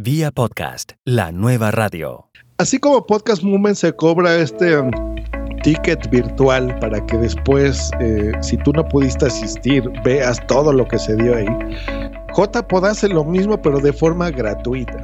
[0.00, 2.30] Vía podcast, la nueva radio.
[2.58, 4.92] Así como Podcast Movement se cobra este um,
[5.64, 11.00] ticket virtual para que después, eh, si tú no pudiste asistir, veas todo lo que
[11.00, 11.48] se dio ahí.
[12.32, 15.02] JPod hace lo mismo, pero de forma gratuita.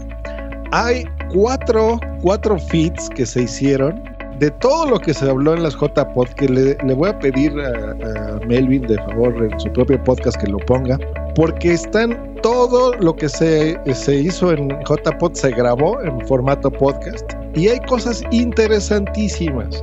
[0.70, 4.00] Hay cuatro, cuatro feeds que se hicieron
[4.38, 8.34] de todo lo que se habló en las JPod, que le, voy a pedir a,
[8.36, 10.98] a Melvin de favor en su propio podcast que lo ponga,
[11.34, 17.24] porque están todo lo que se, se hizo en JPod se grabó en formato podcast
[17.54, 19.82] y hay cosas interesantísimas.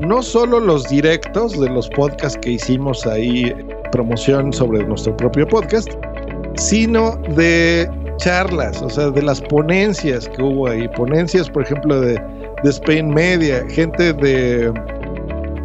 [0.00, 3.54] No solo los directos de los podcasts que hicimos ahí,
[3.90, 5.88] promoción sobre nuestro propio podcast,
[6.56, 7.88] sino de
[8.18, 10.86] charlas, o sea, de las ponencias que hubo ahí.
[10.88, 12.20] Ponencias, por ejemplo, de,
[12.64, 14.72] de Spain Media, gente de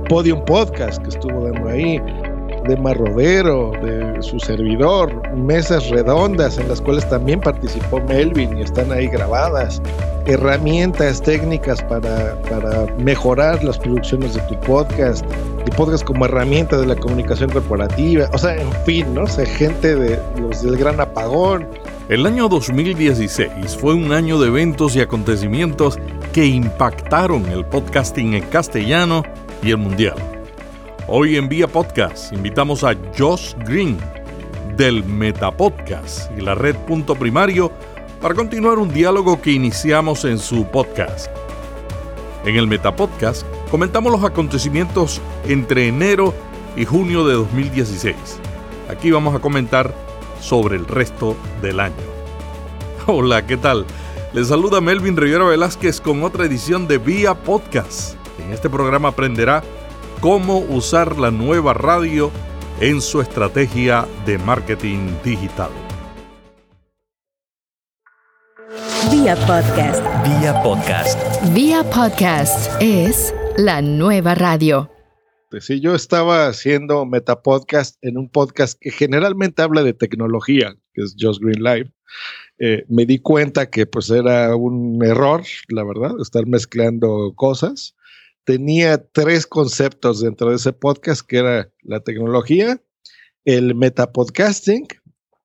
[0.09, 1.97] Podium Podcast que estuvo dando ahí,
[2.67, 8.91] de Marrodero, de su servidor, mesas redondas en las cuales también participó Melvin y están
[8.91, 9.81] ahí grabadas,
[10.25, 15.25] herramientas técnicas para, para mejorar las producciones de tu podcast,
[15.65, 19.23] y podcast como herramienta de la comunicación corporativa, o sea, en fin, ¿no?
[19.23, 20.19] O gente de
[20.63, 21.65] del gran apagón.
[22.09, 25.97] El año 2016 fue un año de eventos y acontecimientos
[26.33, 29.23] que impactaron el podcasting en castellano
[29.63, 30.15] y el mundial.
[31.07, 33.97] Hoy en Vía Podcast invitamos a Josh Green
[34.77, 37.71] del Metapodcast y la red Punto Primario
[38.21, 41.31] para continuar un diálogo que iniciamos en su podcast.
[42.45, 46.33] En el Metapodcast comentamos los acontecimientos entre enero
[46.75, 48.15] y junio de 2016.
[48.87, 49.93] Aquí vamos a comentar
[50.39, 51.95] sobre el resto del año.
[53.07, 53.85] Hola, ¿qué tal?
[54.31, 58.13] Les saluda Melvin Rivera Velázquez con otra edición de Vía Podcast.
[58.39, 59.63] En este programa aprenderá
[60.21, 62.29] cómo usar la nueva radio
[62.79, 65.71] en su estrategia de marketing digital.
[69.11, 70.03] Vía podcast.
[70.23, 71.53] Vía podcast.
[71.55, 74.91] Vía podcast es la nueva radio.
[75.59, 81.15] Si yo estaba haciendo Metapodcast en un podcast que generalmente habla de tecnología, que es
[81.19, 81.91] Just Green Live,
[82.59, 87.95] eh, me di cuenta que pues era un error, la verdad, estar mezclando cosas
[88.49, 92.81] tenía tres conceptos dentro de ese podcast, que era la tecnología,
[93.45, 94.87] el metapodcasting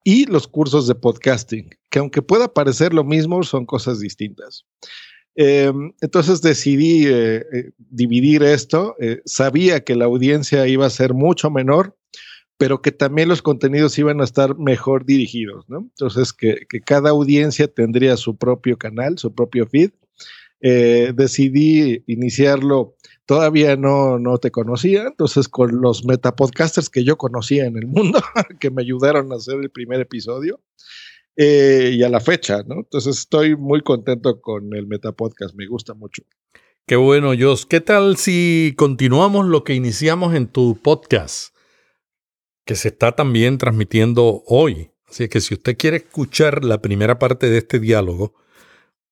[0.05, 4.65] y los cursos de podcasting, que aunque pueda parecer lo mismo, son cosas distintas.
[5.37, 5.71] Eh,
[6.01, 8.97] entonces decidí eh, eh, dividir esto.
[9.27, 11.95] sabía que la audiencia iba a ser mucho menor,
[12.57, 15.79] pero que también los contenidos iban a estar mejor dirigidos, ¿no?
[15.79, 19.91] Entonces, que, cada audiencia tendría su propio canal, su propio feed,
[20.61, 27.67] eh, decidí iniciarlo, todavía no, no te conocía, entonces con los metapodcasters que yo conocía
[27.67, 28.21] en el mundo,
[28.61, 30.61] que me ayudaron a hacer el primer episodio,
[31.37, 32.77] eh, y a la fecha, ¿no?
[32.77, 36.23] Entonces estoy muy contento con el metapodcast, me gusta mucho.
[36.87, 37.67] Qué bueno, Jos.
[37.67, 41.54] ¿Qué tal si continuamos lo que iniciamos en tu podcast,
[42.65, 44.91] que se está también transmitiendo hoy?
[45.09, 48.35] Así que si usted quiere escuchar la primera parte de este diálogo,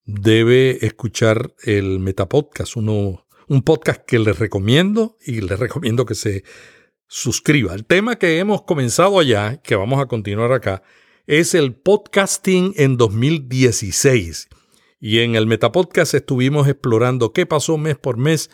[0.05, 6.45] debe escuchar el Metapodcast, uno, un podcast que les recomiendo y les recomiendo que se
[7.07, 7.75] suscriba.
[7.75, 10.83] El tema que hemos comenzado allá, que vamos a continuar acá,
[11.27, 14.49] es el podcasting en 2016.
[14.99, 18.51] Y en el Metapodcast estuvimos explorando qué pasó mes por mes,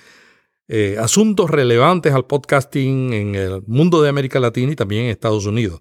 [0.68, 5.46] eh, asuntos relevantes al podcasting en el mundo de América Latina y también en Estados
[5.46, 5.80] Unidos.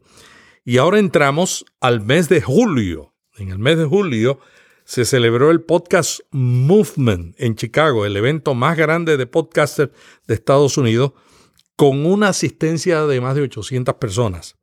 [0.64, 3.14] Y ahora entramos al mes de julio.
[3.38, 4.40] En el mes de julio
[4.86, 9.92] se celebró el Podcast Movement en Chicago, el evento más grande de podcasters
[10.26, 11.12] de Estados Unidos,
[11.76, 14.56] con una asistencia de más de 800 personas.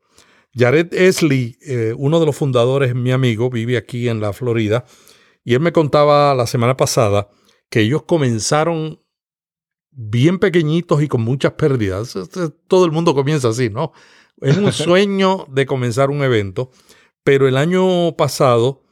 [0.55, 4.87] Jared Esley, eh, uno de los fundadores, mi amigo, vive aquí en la Florida,
[5.45, 7.29] y él me contaba la semana pasada
[7.69, 9.04] que ellos comenzaron
[9.95, 12.15] bien pequeñitos y con muchas pérdidas.
[12.69, 13.93] Todo el mundo comienza así, ¿no?
[14.41, 16.71] Es un sueño de comenzar un evento,
[17.23, 18.83] pero el año pasado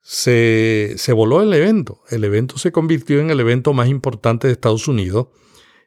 [0.00, 2.02] se, se voló el evento.
[2.10, 5.28] El evento se convirtió en el evento más importante de Estados Unidos.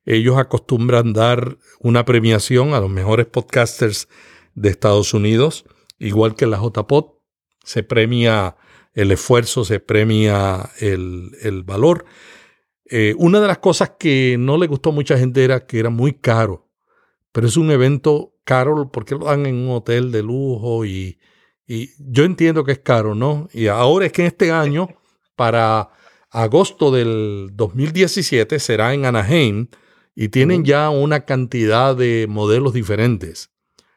[0.06, 4.07] Ellos acostumbran dar una premiación a los mejores podcasters
[4.53, 5.65] de Estados Unidos,
[6.00, 7.15] igual que la JPod.
[7.63, 8.56] Se premia
[8.94, 12.06] el esfuerzo, se premia el, el valor.
[12.89, 15.89] Eh, una de las cosas que no le gustó a mucha gente era que era
[15.89, 16.69] muy caro,
[17.31, 21.19] pero es un evento caro porque lo dan en un hotel de lujo y,
[21.67, 23.47] y yo entiendo que es caro, ¿no?
[23.53, 24.89] Y ahora es que en este año,
[25.35, 25.89] para
[26.29, 29.67] agosto del 2017, será en Anaheim
[30.13, 33.51] y tienen ya una cantidad de modelos diferentes.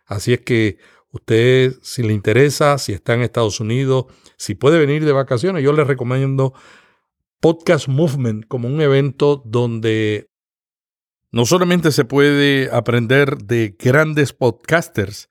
[0.06, 0.78] Así es que
[1.10, 4.06] Usted, si le interesa, si está en Estados Unidos,
[4.36, 6.52] si puede venir de vacaciones, yo le recomiendo
[7.40, 10.30] Podcast Movement como un evento donde
[11.30, 15.28] no solamente se puede aprender de grandes podcasters,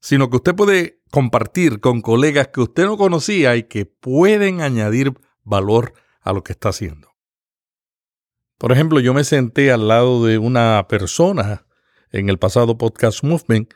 [0.00, 5.14] sino que usted puede compartir con colegas que usted no conocía y que pueden añadir
[5.44, 7.08] valor a lo que está haciendo.
[8.58, 11.66] Por ejemplo, yo me senté al lado de una persona
[12.10, 13.72] en el pasado podcast Movement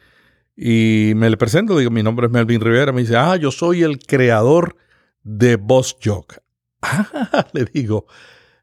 [0.56, 3.82] y me le presento, digo, mi nombre es Melvin Rivera, me dice, ah, yo soy
[3.82, 4.76] el creador
[5.22, 6.36] de Boss Joke.
[6.82, 8.06] Ah, le digo,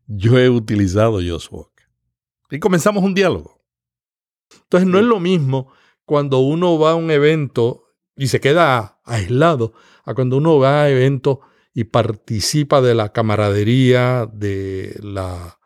[0.07, 1.51] yo he utilizado Just
[2.51, 3.61] Y comenzamos un diálogo.
[4.63, 5.71] Entonces no es lo mismo
[6.05, 7.85] cuando uno va a un evento
[8.15, 9.73] y se queda aislado,
[10.03, 11.39] a cuando uno va a eventos
[11.73, 15.59] y participa de la camaradería, de la,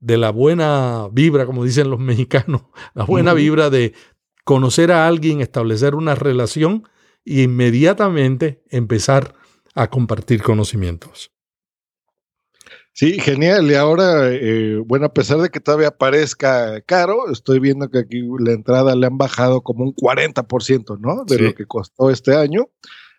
[0.00, 2.62] de la buena vibra, como dicen los mexicanos,
[2.94, 3.94] la buena vibra de
[4.44, 6.88] conocer a alguien, establecer una relación
[7.24, 9.34] e inmediatamente empezar
[9.74, 11.35] a compartir conocimientos.
[12.96, 13.70] Sí, genial.
[13.70, 18.22] Y ahora, eh, bueno, a pesar de que todavía parezca caro, estoy viendo que aquí
[18.38, 21.26] la entrada le han bajado como un 40%, ¿no?
[21.26, 22.70] De lo que costó este año.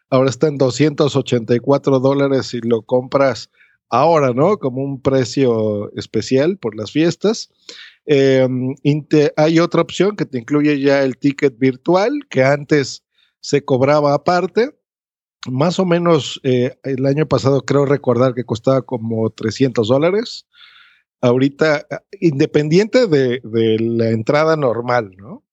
[0.10, 3.52] Ahora está en 284 dólares si lo compras
[3.88, 4.58] ahora, ¿no?
[4.58, 7.52] Como un precio especial por las fiestas.
[8.08, 8.74] Em,
[9.36, 13.04] hay otra opción que te incluye ya el ticket virtual, que antes
[13.42, 14.77] se cobraba aparte
[15.48, 20.48] más o menos eh, el año pasado creo recordar que costaba como 300 dólares.
[21.22, 21.88] Ahorita,
[22.20, 23.42] independiente de,
[23.80, 25.44] la entrada normal, ¿no?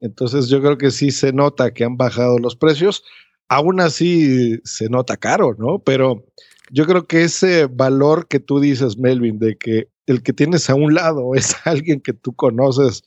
[0.00, 3.02] Entonces yo creo que sí se nota que han bajado los precios.
[3.48, 5.78] Aún así se nota caro, ¿no?
[5.78, 6.26] Pero
[6.70, 10.74] yo creo que ese valor que tú dices, Melvin, de que el que tienes a
[10.74, 13.02] un lado es alguien que tú conoces,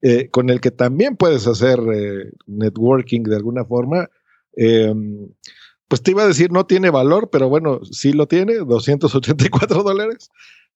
[0.00, 4.08] eh, con el que también puedes hacer eh, networking de alguna forma,
[4.56, 4.92] eh,
[5.92, 10.30] pues te iba a decir no tiene valor, pero bueno, sí lo tiene, 284 dólares,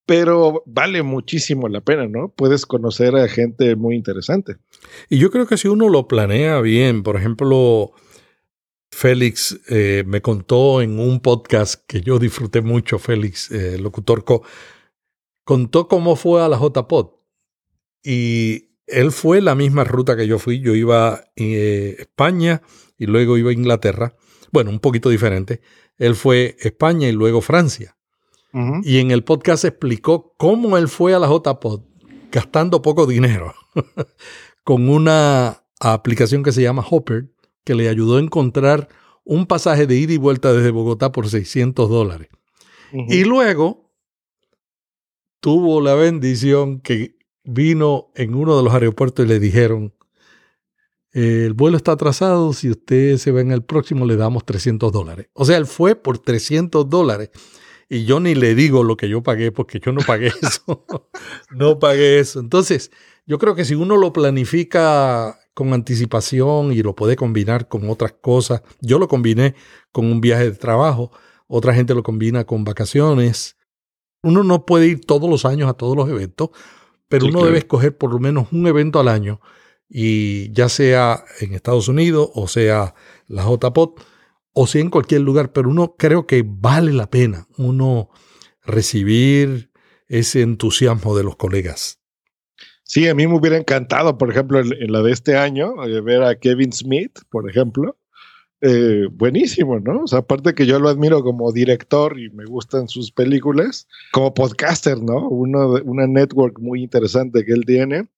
[0.04, 2.34] pero vale muchísimo la pena, ¿no?
[2.36, 4.58] Puedes conocer a gente muy interesante.
[5.08, 7.92] Y yo creo que si uno lo planea bien, por ejemplo,
[8.90, 14.42] Félix eh, me contó en un podcast que yo disfruté mucho, Félix, eh, locutor co,
[15.44, 17.12] contó cómo fue a la JPod.
[18.04, 20.60] Y él fue la misma ruta que yo fui.
[20.60, 22.60] Yo iba a eh, España
[22.98, 24.14] y luego iba a Inglaterra
[24.52, 25.60] bueno, un poquito diferente.
[25.98, 27.96] Él fue España y luego Francia.
[28.84, 31.82] Y en el podcast explicó cómo él fue a la JPod
[32.32, 33.54] gastando poco dinero
[34.64, 37.28] con una aplicación que se llama Hopper,
[37.64, 38.88] que le ayudó a encontrar
[39.24, 42.28] un pasaje de ida y vuelta desde Bogotá por 600 dólares.
[42.92, 43.90] Y luego
[45.40, 49.94] tuvo la bendición que vino en uno de los aeropuertos y le dijeron,
[51.16, 55.28] el vuelo está atrasado, si usted se va en el próximo le damos 300 dólares.
[55.32, 57.30] O sea, él fue por 300 dólares
[57.88, 60.84] y yo ni le digo lo que yo pagué porque yo no pagué eso.
[61.52, 62.38] no pagué eso.
[62.38, 62.90] Entonces,
[63.24, 68.12] yo creo que si uno lo planifica con anticipación y lo puede combinar con otras
[68.20, 69.54] cosas, yo lo combiné
[69.92, 71.12] con un viaje de trabajo,
[71.46, 73.56] otra gente lo combina con vacaciones.
[74.22, 76.50] Uno no puede ir todos los años a todos los eventos,
[77.08, 79.40] pero uno debe escoger por lo menos un evento al año
[79.88, 82.94] y ya sea en Estados Unidos o sea
[83.28, 84.00] la JPOT
[84.58, 88.08] o sea en cualquier lugar, pero uno creo que vale la pena uno
[88.64, 89.70] recibir
[90.08, 92.00] ese entusiasmo de los colegas.
[92.82, 96.22] Sí, a mí me hubiera encantado, por ejemplo, en, la de este año, eh, ver
[96.22, 97.98] a Kevin Smith, por ejemplo.
[98.62, 100.04] Eh, buenísimo, ¿no?
[100.04, 104.32] O sea, aparte que yo lo admiro como director y me gustan sus películas, como
[104.32, 105.28] podcaster, ¿no?
[105.28, 108.08] Uno, una network muy interesante que él tiene.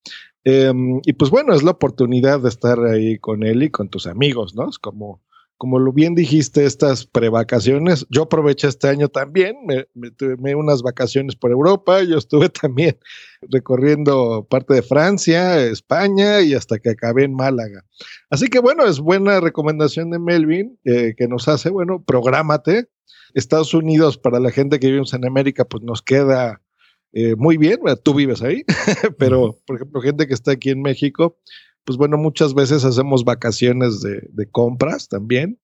[0.45, 4.07] Em, y pues bueno, es la oportunidad de estar ahí con él y con tus
[4.07, 4.69] amigos, ¿no?
[4.69, 5.23] Es como,
[5.59, 8.07] como lo bien dijiste, estas prevacaciones.
[8.11, 12.99] Yo aproveché este año también, me, tuve unas vacaciones por Europa, yo estuve también
[13.43, 17.85] recorriendo parte de Francia, España y hasta que acabé en Málaga.
[18.31, 22.89] Así que bueno, es buena recomendación de Melvin eh, que nos hace, bueno, prográmate.
[23.35, 26.63] Estados Unidos, para la gente que vivimos en América, pues nos queda
[27.13, 28.65] eh, muy bien, tú vives ahí,
[29.19, 31.39] pero por ejemplo, gente que está aquí en México,
[31.85, 35.59] pues bueno, muchas veces hacemos vacaciones de, compras también.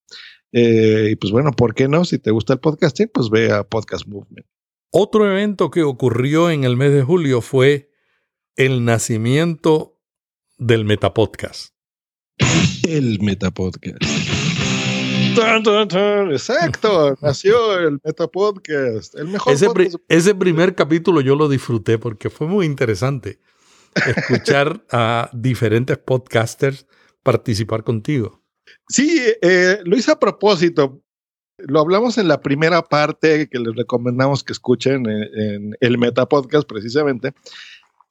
[0.53, 2.05] Eh, y pues bueno, ¿por qué no?
[2.05, 4.47] Si te gusta el podcasting, pues ve a Podcast Movement.
[4.91, 7.91] Otro evento que ocurrió en el mes de julio fue
[8.57, 10.01] el nacimiento
[10.57, 11.75] del Metapodcast.
[12.89, 14.24] El Metapodcast.
[16.35, 19.69] Exacto, nació el Metapodcast, el mejor ese,
[20.09, 23.39] ese primer capítulo yo lo disfruté porque fue muy interesante
[23.95, 26.87] escuchar a diferentes podcasters
[27.23, 28.43] participar contigo.
[28.89, 31.01] Sí, eh, lo hice a propósito.
[31.59, 36.27] Lo hablamos en la primera parte que les recomendamos que escuchen en, en el Meta
[36.27, 37.33] Podcast precisamente,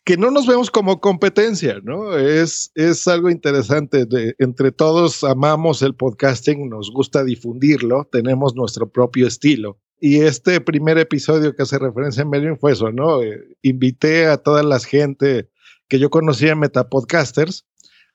[0.05, 2.17] que no nos vemos como competencia, ¿no?
[2.17, 4.05] Es, es algo interesante.
[4.05, 9.79] De, entre todos amamos el podcasting, nos gusta difundirlo, tenemos nuestro propio estilo.
[9.99, 13.21] Y este primer episodio que hace referencia a Melvin fue eso, ¿no?
[13.21, 15.49] Eh, invité a toda la gente
[15.87, 17.65] que yo conocía Metapodcasters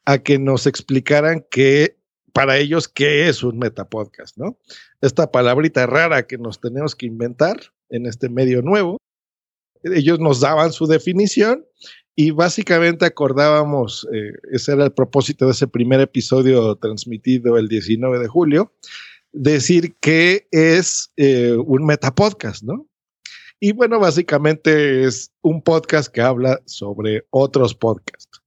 [0.05, 1.99] a que nos explicaran qué,
[2.35, 4.59] para ellos, qué es un Metapodcast, ¿no?
[5.01, 8.99] Esta palabrita rara que nos tenemos que inventar en este medio nuevo
[9.83, 11.65] ellos nos daban su definición
[12.15, 18.19] y básicamente acordábamos, eh, ese era el propósito de ese primer episodio transmitido el 19
[18.19, 18.73] de julio,
[19.33, 22.89] decir que es eh, un metapodcast, ¿no?
[23.61, 28.41] Y bueno, básicamente es un podcast que habla sobre otros podcasts.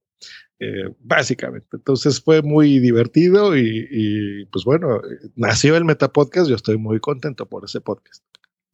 [0.64, 1.66] Eh, básicamente.
[1.72, 5.00] Entonces fue muy divertido y, y, pues bueno,
[5.34, 6.48] nació el Metapodcast.
[6.48, 8.22] Yo estoy muy contento por ese podcast.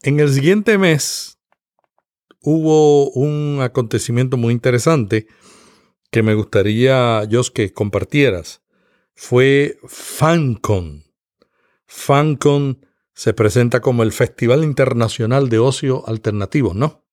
[0.02, 1.37] En el siguiente mes
[2.40, 5.26] hubo un acontecimiento muy interesante
[6.10, 8.62] que me gustaría, Jos, que compartieras.
[9.14, 11.04] Fue FanCon.
[11.86, 17.04] FanCon se presenta como el Festival Internacional de Ocio Alternativo, ¿no?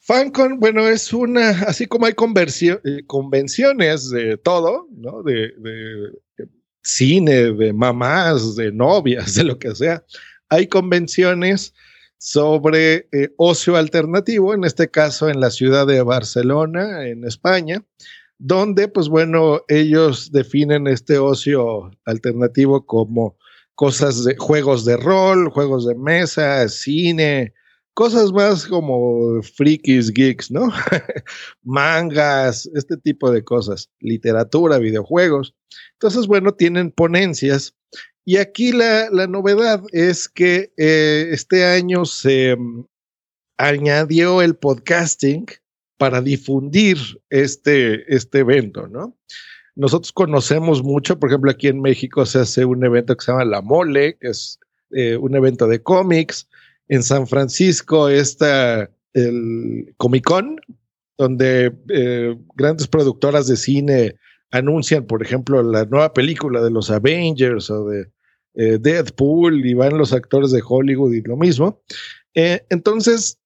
[0.00, 5.22] FanCon, bueno, es una, así como hay eh, convenciones de todo, ¿no?
[5.22, 5.52] De,
[6.82, 10.04] cine, de mamás, de novias, de lo que sea.
[10.48, 11.74] Hay convenciones
[12.18, 17.84] sobre eh, ocio alternativo, en este caso en la ciudad de Barcelona, en España,
[18.38, 23.36] donde, pues bueno, ellos definen este ocio alternativo como
[23.74, 27.54] cosas de juegos de rol, juegos de mesa, cine,
[27.94, 30.68] cosas más como frikis, geeks, ¿no?
[31.62, 35.54] Mangas, este tipo de cosas, literatura, videojuegos.
[35.94, 37.74] Entonces, bueno, tienen ponencias
[38.28, 42.84] y aquí la, la novedad es que eh, este año se um,
[43.56, 45.46] añadió el podcasting
[45.96, 46.98] para difundir
[47.30, 49.16] este, este evento, ¿no?
[49.76, 53.46] Nosotros conocemos mucho, por ejemplo, aquí en México se hace un evento que se llama
[53.46, 56.50] La Mole, que es eh, un evento de cómics.
[56.88, 60.60] En San Francisco está el Comic Con,
[61.16, 64.16] donde eh, grandes productoras de cine
[64.50, 68.10] anuncian, por ejemplo, la nueva película de los Avengers o de
[68.54, 71.82] eh, Deadpool y van los actores de Hollywood y lo mismo.
[72.34, 73.38] Eh, entonces,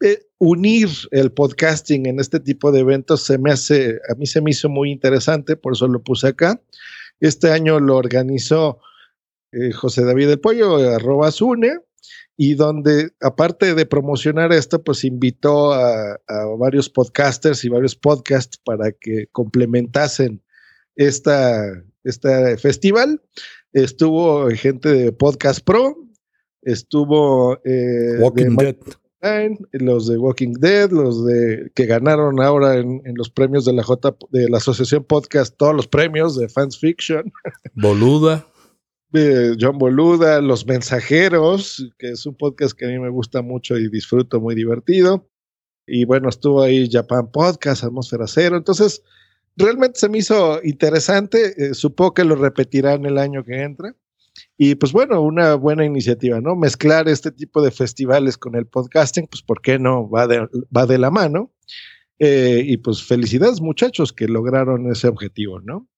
[0.00, 4.40] eh, unir el podcasting en este tipo de eventos se me hace, a mí se
[4.40, 6.60] me hizo muy interesante, por eso lo puse acá.
[7.20, 8.80] Este año lo organizó
[9.74, 11.78] José David del Pollo, arroba Zune,
[12.36, 18.58] y donde, aparte de promocionar esto, pues invitó a, a, varios podcasters y varios podcasts
[18.58, 20.42] para que complementasen
[20.96, 21.64] esta,
[22.04, 23.20] este festival.
[23.76, 25.98] Estuvo gente de Podcast Pro,
[26.62, 28.74] estuvo eh, Walking de
[29.20, 29.50] Dead.
[29.72, 33.82] los de Walking Dead, los de que ganaron ahora en, en, los premios de la
[33.82, 37.30] J de la Asociación Podcast, todos los premios de Fans Fiction.
[37.74, 38.46] Boluda.
[39.60, 43.90] John Boluda, Los Mensajeros, que es un podcast que a mí me gusta mucho y
[43.90, 45.28] disfruto, muy divertido.
[45.86, 48.56] Y bueno, estuvo ahí Japan Podcast, Atmósfera Cero.
[48.56, 49.02] Entonces,
[49.56, 51.54] realmente se me hizo interesante.
[51.56, 53.94] Eh, supongo que lo repetirán el año que entra.
[54.58, 56.56] Y pues bueno, una buena iniciativa, ¿no?
[56.56, 60.08] Mezclar este tipo de festivales con el podcasting, pues ¿por qué no?
[60.08, 61.52] Va de, va de la mano.
[62.18, 65.88] Eh, y pues felicidades muchachos que lograron ese objetivo, ¿no?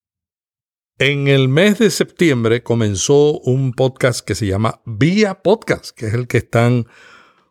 [0.98, 6.14] En el mes de septiembre comenzó un podcast que se llama Vía Podcast, que es
[6.14, 6.86] el que están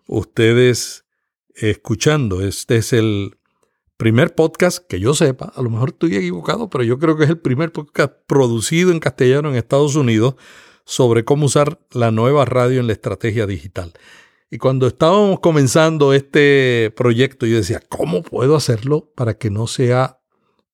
[0.05, 1.05] ustedes
[1.55, 2.45] escuchando.
[2.45, 3.36] Este es el
[3.97, 7.29] primer podcast que yo sepa, a lo mejor estoy equivocado, pero yo creo que es
[7.29, 10.35] el primer podcast producido en castellano en Estados Unidos
[10.85, 13.93] sobre cómo usar la nueva radio en la estrategia digital.
[14.49, 20.19] Y cuando estábamos comenzando este proyecto, yo decía, ¿cómo puedo hacerlo para que no sea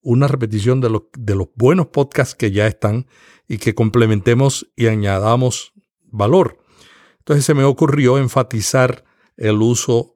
[0.01, 3.08] una repetición de los, de los buenos podcasts que ya están
[3.48, 6.60] y que complementemos y añadamos valor?
[7.20, 9.06] Entonces se me ocurrió enfatizar
[9.38, 10.12] el uso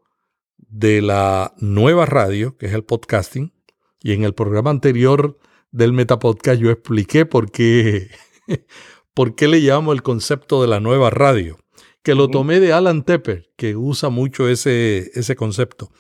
[0.70, 3.54] de la nueva radio, que es el podcasting,
[4.02, 5.38] y en el programa anterior
[5.72, 8.10] del Metapodcast yo expliqué por qué,
[9.14, 11.58] por qué le llamo el concepto de la nueva radio,
[12.04, 15.92] que lo tomé de Alan Tepper, que usa mucho ese, ese concepto.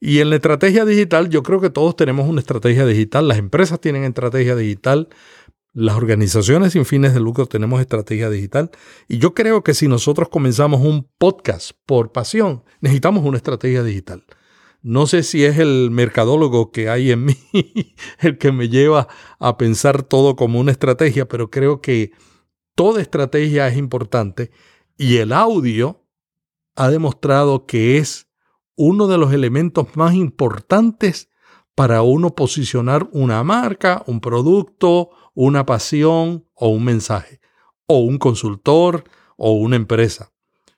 [0.00, 3.80] Y en la estrategia digital, yo creo que todos tenemos una estrategia digital, las empresas
[3.80, 5.08] tienen estrategia digital,
[5.74, 8.70] las organizaciones sin fines de lucro tenemos estrategia digital
[9.08, 14.24] y yo creo que si nosotros comenzamos un podcast por pasión, necesitamos una estrategia digital.
[14.82, 17.36] No sé si es el mercadólogo que hay en mí
[18.20, 19.08] el que me lleva
[19.40, 22.12] a pensar todo como una estrategia, pero creo que
[22.76, 24.52] toda estrategia es importante
[24.96, 26.06] y el audio
[26.76, 28.28] ha demostrado que es
[28.76, 31.30] uno de los elementos más importantes
[31.74, 37.40] para uno posicionar una marca, un producto, una pasión o un mensaje,
[37.86, 39.04] o un consultor
[39.36, 40.32] o una empresa.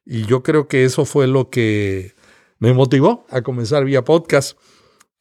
[0.04, 2.14] Y yo creo que eso fue lo que
[2.58, 4.58] me motivó a comenzar vía podcast.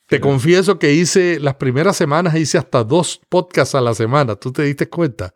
[0.07, 4.51] Te confieso que hice las primeras semanas, hice hasta dos podcasts a la semana, tú
[4.51, 5.33] te diste cuenta.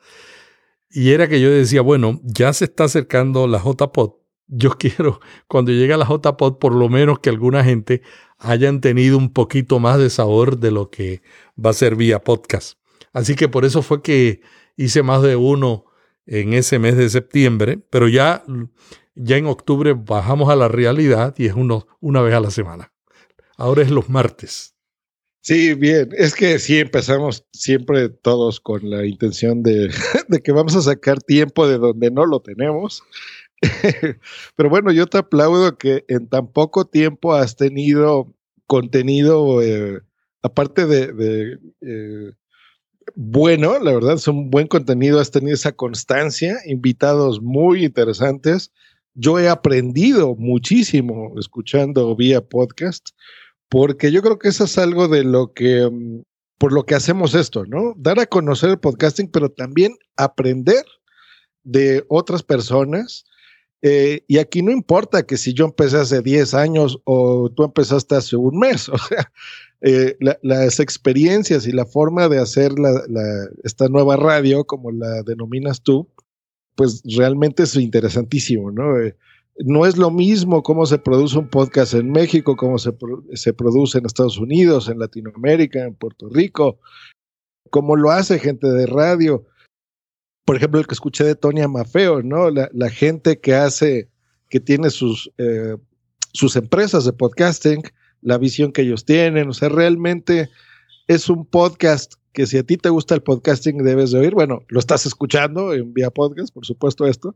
[0.92, 4.14] Y era que yo decía, bueno, ya se está acercando la JPod.
[4.48, 8.02] Yo quiero, cuando llegue a la JPod, por lo menos que alguna gente
[8.38, 11.22] hayan tenido un poquito más de sabor de lo que
[11.64, 12.79] va a ser vía podcast.
[13.14, 14.42] Así que por eso fue que
[14.76, 15.86] hice más de uno
[16.26, 18.44] en ese mes de septiembre, pero ya,
[19.16, 22.94] ya en octubre bajamos a la realidad y es uno, una vez a la semana.
[23.58, 24.76] Ahora es los martes.
[25.42, 26.10] Sí, bien.
[26.18, 29.90] Es que sí empezamos siempre todos con la intención de,
[30.44, 33.04] que vamos a sacar tiempo de donde no lo tenemos.
[34.56, 38.34] Pero bueno, yo te aplaudo que en tan poco tiempo has tenido
[38.68, 40.02] contenido, eh,
[40.44, 42.32] aparte de, eh,
[43.16, 48.72] bueno, la verdad es un buen contenido, has tenido esa constancia, invitados muy interesantes.
[49.14, 53.10] Yo he aprendido muchísimo escuchando vía podcast,
[53.70, 56.24] porque yo creo que eso es algo de lo que, mm,
[56.58, 57.94] por lo que hacemos esto, ¿no?
[57.98, 60.84] Dar a conocer el podcasting, pero también aprender
[61.64, 63.26] de otras personas.
[63.82, 68.16] Eh, y aquí no importa que si yo empecé hace 10 años o tú empezaste
[68.16, 69.32] hace un mes, o sea,
[69.82, 72.74] eh, las experiencias y la forma de hacer
[73.64, 76.10] esta nueva radio, como la denominas tú,
[76.76, 79.00] pues realmente es interesantísimo, ¿no?
[79.00, 79.16] Eh,
[79.62, 82.92] no es lo mismo cómo se produce un podcast en México, cómo se,
[83.34, 86.80] se produce en Estados Unidos, en Latinoamérica, en Puerto Rico,
[87.70, 89.46] cómo lo hace gente de radio.
[90.50, 92.50] Por ejemplo, el que escuché de Tony Amafeo, ¿no?
[92.50, 94.10] La, gente que hace,
[94.50, 95.78] que tiene sus, eh,
[96.34, 97.84] sus empresas de podcasting,
[98.24, 99.48] la visión que ellos tienen.
[99.50, 100.50] O sea, realmente
[101.08, 104.34] es un podcast que si a ti te gusta el podcasting debes de oír.
[104.34, 107.36] Bueno, lo estás escuchando en vía podcast, por supuesto esto,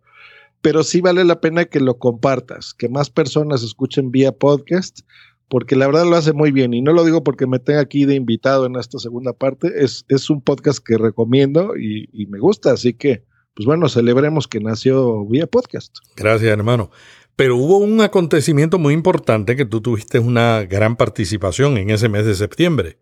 [0.63, 5.02] pero sí vale la pena que lo compartas, que más personas escuchen vía podcast,
[5.47, 6.73] porque la verdad lo hace muy bien.
[6.73, 10.06] Y no lo digo porque me tenga aquí de invitado en esta segunda parte, es,
[10.10, 14.60] es un podcast que recomiendo y, y me gusta, así que, pues bueno, celebremos que
[14.60, 15.95] nació vía podcast.
[16.15, 16.91] Gracias, hermano.
[17.36, 22.25] Pero hubo un acontecimiento muy importante que tú tuviste una gran participación en ese mes
[22.25, 22.97] de septiembre.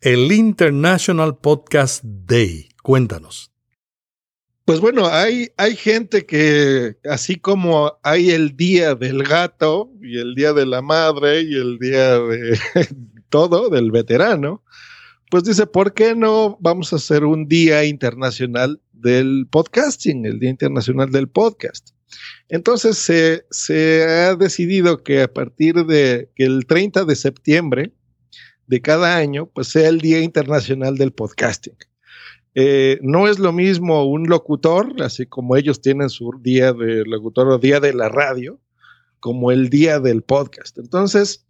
[0.00, 2.68] El International Podcast Day.
[2.82, 3.55] Cuéntanos.
[4.66, 10.34] Pues bueno, hay, hay gente que, así como hay el día del gato y el
[10.34, 12.58] día de la madre y el día de
[13.28, 14.64] todo, del veterano,
[15.30, 20.50] pues dice, ¿por qué no vamos a hacer un día internacional del podcasting, el Día
[20.50, 21.90] Internacional del Podcast?
[22.48, 22.98] Entonces
[23.50, 27.92] se, ha decidido que a partir de que el 30 de septiembre
[28.66, 31.76] de cada año, pues sea el Día Internacional del Podcasting.
[32.58, 37.48] Eh, no es lo mismo un locutor, así como ellos tienen su día de locutor
[37.48, 38.58] o día de la radio,
[39.20, 40.78] como el día del podcast.
[40.78, 41.44] Entonces,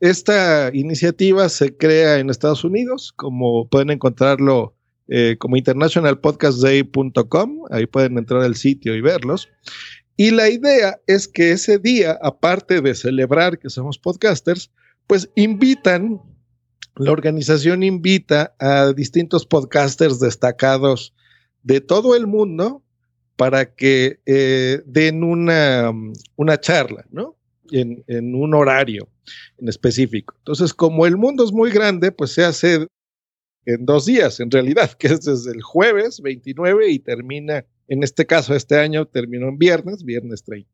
[0.00, 4.74] esta iniciativa se crea en Estados Unidos, como pueden encontrarlo
[5.06, 9.48] eh, como internationalpodcastday.com, ahí pueden entrar al sitio y verlos.
[10.16, 14.72] Y la idea es que ese día, aparte de celebrar que somos podcasters,
[15.06, 16.20] pues invitan,
[16.98, 21.14] la organización invita a distintos podcasters destacados
[21.62, 22.82] de todo el mundo
[23.36, 25.92] para que eh, den una,
[26.36, 27.36] una, charla, ¿no?
[27.70, 29.08] En, en, un horario
[29.58, 30.34] en específico.
[30.38, 32.86] Entonces, como el mundo es muy grande, pues se hace
[33.64, 38.26] en dos días, en realidad, que es desde el jueves 29 y termina en este
[38.26, 40.70] caso, este año terminó en viernes, viernes 30.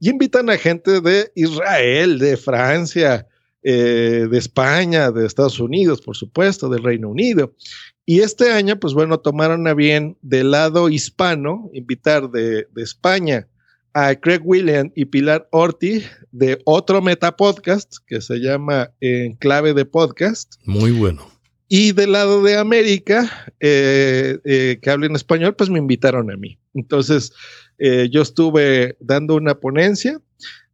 [0.00, 3.28] Y invitan a gente de Israel, de Francia,
[3.68, 7.52] eh, de España, de Estados Unidos, por supuesto, del Reino Unido.
[8.04, 13.48] Y este año, pues bueno, tomaron a bien del lado hispano invitar de, de España
[13.92, 19.84] a Craig William y Pilar Orti de otro metapodcast que se llama En Clave de
[19.84, 20.54] Podcast.
[20.64, 21.26] Muy bueno.
[21.68, 26.58] Y del lado de América, eh, eh, que hablen español, pues me invitaron a mí.
[26.74, 27.32] Entonces,
[27.78, 30.20] eh, yo estuve dando una ponencia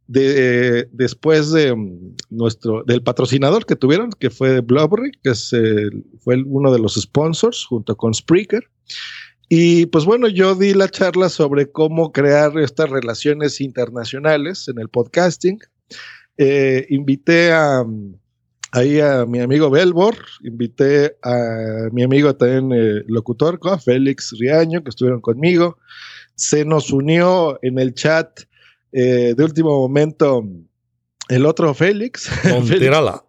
[0.07, 5.33] de, después de mm, nuestro, del patrocinador que tuvieron, que fue Blubbery, que
[6.19, 8.63] fue uno de los sponsors junto con Spreaker.
[9.49, 14.89] Y pues bueno, yo di la charla sobre cómo crear estas relaciones internacionales en el
[14.89, 15.59] podcasting.
[16.89, 18.15] invité a, mm,
[18.71, 24.89] ahí a mi amigo Belbor, invité a mi amigo también eh, locutor, Félix Riaño, que
[24.89, 25.77] estuvieron conmigo.
[26.35, 28.41] Se nos unió en el chat
[28.93, 30.43] eh, de último momento
[31.29, 32.29] el otro Félix.
[32.49, 33.25] Monterala.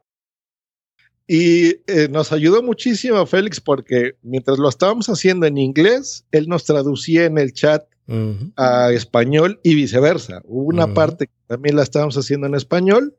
[1.27, 6.65] y eh, nos ayudó muchísimo Félix porque mientras lo estábamos haciendo en inglés, él nos
[6.65, 7.85] traducía en el chat
[8.57, 10.43] a español y viceversa.
[10.45, 13.17] Hubo una parte que también la estábamos haciendo en español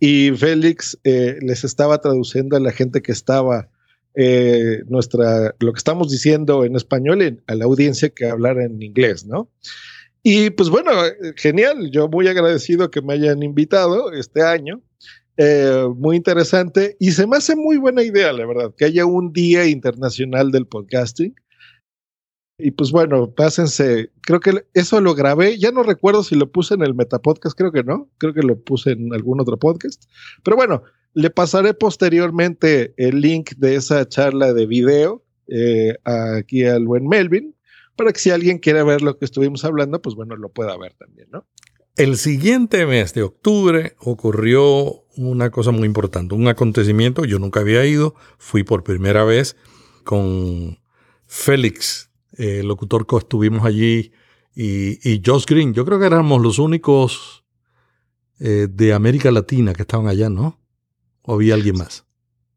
[0.00, 3.68] y Félix eh, les estaba traduciendo a la gente que estaba
[4.16, 8.82] eh, nuestra lo que estamos diciendo en español en- a la audiencia que hablara en
[8.82, 9.48] inglés, ¿no?
[10.26, 11.90] Y pues bueno, eh, genial.
[11.90, 14.82] Yo muy agradecido que me hayan invitado este año.
[15.36, 19.32] Eh, muy interesante y se me hace muy buena idea, la verdad, que haya un
[19.32, 21.34] día internacional del podcasting.
[22.58, 24.12] Y pues bueno, pásense.
[24.22, 25.58] Creo que eso lo grabé.
[25.58, 28.08] Ya no recuerdo si lo puse en el Metapodcast, creo que no.
[28.18, 30.04] Creo que lo puse en algún otro podcast.
[30.42, 36.86] Pero bueno, le pasaré posteriormente el link de esa charla de video eh, aquí al
[36.86, 37.54] buen Melvin,
[37.96, 40.94] para que si alguien quiere ver lo que estuvimos hablando, pues bueno, lo pueda ver
[40.94, 41.46] también, ¿no?
[41.96, 47.24] El siguiente mes de octubre ocurrió una cosa muy importante, un acontecimiento.
[47.24, 49.56] Yo nunca había ido, fui por primera vez
[50.02, 50.80] con
[51.26, 54.12] Félix, el locutor que estuvimos allí,
[54.56, 55.72] y, y Josh Green.
[55.72, 57.44] Yo creo que éramos los únicos
[58.40, 60.60] eh, de América Latina que estaban allá, ¿no?
[61.22, 62.04] ¿O había alguien más?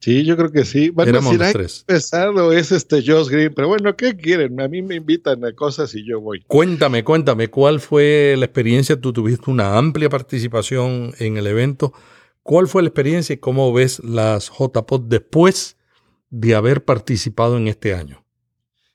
[0.07, 0.89] Sí, yo creo que sí.
[0.89, 1.83] Van a Éramos decir, los "Ay, tres.
[1.85, 4.57] pesado es este Josh Green, pero bueno, ¿qué quieren?
[4.61, 6.45] A mí me invitan a cosas y yo voy.
[6.47, 8.97] Cuéntame, cuéntame, ¿cuál fue la experiencia?
[9.01, 11.91] Tú tuviste una amplia participación en el evento.
[12.41, 15.75] ¿Cuál fue la experiencia y cómo ves las JPOD después
[16.29, 18.23] de haber participado en este año?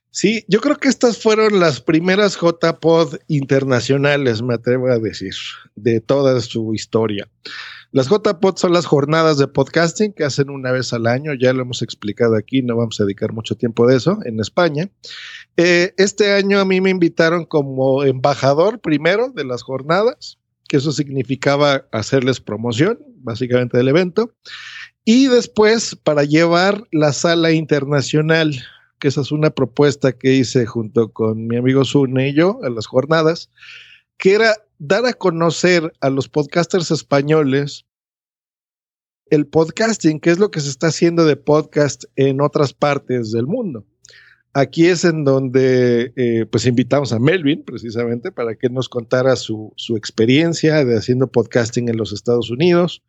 [0.09, 5.35] Sí, yo creo que estas fueron las primeras JPod internacionales, me atrevo a decir,
[5.75, 7.29] de toda su historia.
[7.93, 11.61] Las JPod son las jornadas de podcasting que hacen una vez al año, ya lo
[11.61, 14.89] hemos explicado aquí, no vamos a dedicar mucho tiempo de eso, en España.
[15.59, 20.91] Eh, este año a mí me invitaron como embajador primero de las jornadas, que eso
[20.91, 24.33] significaba hacerles promoción, básicamente del evento,
[25.05, 28.55] y después para llevar la sala internacional
[29.03, 32.71] que esa es una propuesta que hice junto con mi amigo Zune y yo a
[32.71, 33.51] las jornadas,
[34.19, 37.87] que era dar a conocer a los podcasters españoles
[39.31, 43.47] el podcasting, que es lo que se está haciendo de podcast en otras partes del
[43.47, 43.87] mundo.
[44.53, 49.73] Aquí es en donde eh, pues invitamos a Melvin precisamente para que nos contara su,
[49.77, 53.03] su experiencia de haciendo podcasting en los Estados Unidos,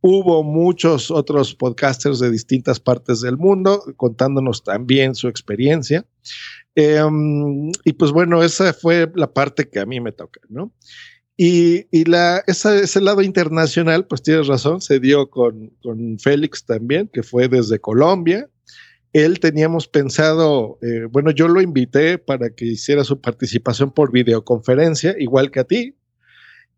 [0.00, 6.06] Hubo muchos otros podcasters de distintas partes del mundo contándonos también su experiencia.
[6.76, 7.02] Eh,
[7.84, 10.72] y pues bueno, esa fue la parte que a mí me toca, ¿no?
[11.36, 16.64] Y, y la, esa, ese lado internacional, pues tienes razón, se dio con, con Félix
[16.64, 18.48] también, que fue desde Colombia.
[19.12, 25.14] Él teníamos pensado, eh, bueno, yo lo invité para que hiciera su participación por videoconferencia,
[25.18, 25.94] igual que a ti,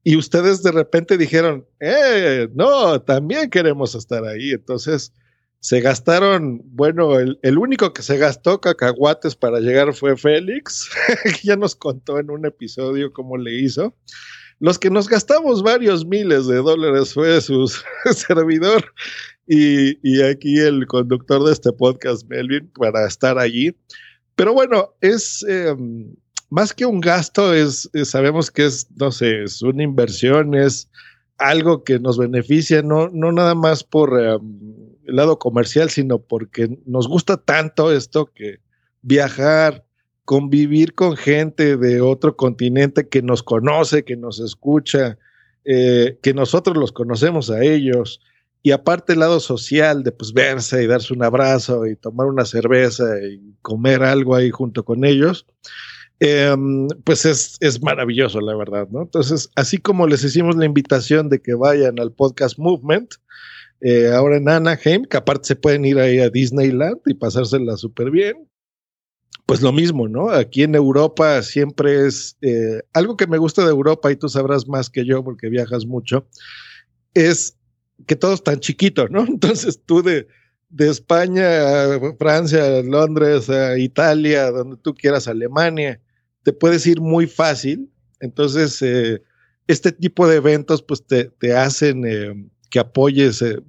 [0.02, 4.52] y ustedes de repente dijeron, eh, no, también queremos estar ahí.
[4.52, 5.12] Entonces
[5.60, 10.88] se gastaron, bueno, el, único que se gastó cacahuates para llegar fue Félix,
[11.24, 13.94] que ya nos contó en un episodio cómo le hizo.
[14.58, 17.70] Los que nos gastamos varios miles de dólares fue su
[18.14, 18.94] servidor
[19.46, 23.76] y, y aquí el conductor de este podcast, Melvin, para estar allí.
[24.34, 25.44] Pero bueno, es...
[25.46, 25.74] Eh,
[26.50, 30.90] más que un gasto, es, es, sabemos que es, no sé, es una inversión, es
[31.38, 34.60] algo que nos beneficia, no, no nada más por um,
[35.06, 38.58] el lado comercial, sino porque nos gusta tanto esto que
[39.02, 39.84] viajar,
[40.24, 45.18] convivir con gente de otro continente que nos conoce, que nos escucha,
[45.64, 48.20] eh, que nosotros los conocemos a ellos.
[48.62, 52.44] Y aparte el lado social de pues verse y darse un abrazo y tomar una
[52.44, 55.46] cerveza y comer algo ahí junto con ellos,
[56.20, 56.54] eh,
[57.04, 59.02] pues es, es, maravilloso, la verdad, ¿no?
[59.02, 63.14] Entonces, así como les hicimos la invitación de que vayan al podcast Movement,
[63.80, 68.10] eh, ahora en Anaheim, que aparte se pueden ir ahí a Disneyland y pasársela súper
[68.10, 68.46] bien,
[69.46, 70.28] pues lo mismo, ¿no?
[70.28, 74.68] Aquí en Europa siempre es eh, algo que me gusta de Europa y tú sabrás
[74.68, 76.28] más que yo porque viajas mucho,
[77.14, 77.56] es
[78.06, 79.24] que todo es tan chiquito, ¿no?
[79.26, 80.28] Entonces tú de,
[80.68, 81.42] de España
[82.18, 85.98] Francia, Londres, Italia, donde tú quieras, Alemania,
[86.42, 87.90] te puedes ir muy fácil.
[88.20, 89.22] Entonces, eh,
[89.66, 92.34] este tipo de eventos, pues te, te hacen eh,
[92.70, 93.60] que apoyes, eh,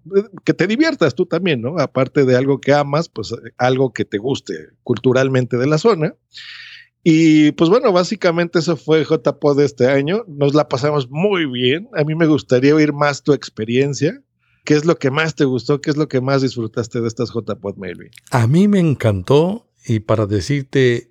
[0.44, 1.78] que te diviertas tú también, ¿no?
[1.80, 6.16] Aparte de algo que amas, pues algo que te guste culturalmente de la zona.
[7.04, 10.24] Y pues bueno, básicamente eso fue JPod de este año.
[10.28, 11.90] Nos la pasamos muy bien.
[11.96, 14.22] A mí me gustaría oír más tu experiencia.
[14.64, 15.82] ¿Qué es lo que más te gustó?
[15.82, 18.12] ¿Qué es lo que más disfrutaste de estas JPod Melvin?
[18.30, 21.11] A mí me encantó y para decirte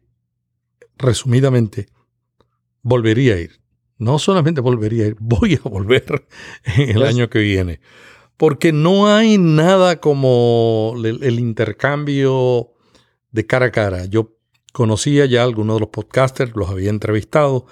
[1.01, 1.89] resumidamente,
[2.83, 3.61] volvería a ir.
[3.99, 6.27] No solamente volvería a ir, voy a volver
[6.77, 7.81] el año que viene.
[8.37, 12.71] Porque no hay nada como el, el, intercambio
[13.33, 14.07] de cara a cara.
[14.07, 14.37] Yo
[14.73, 17.67] conocía ya algunos de los podcasters, los había entrevistado,